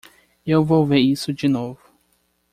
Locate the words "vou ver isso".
0.65-1.31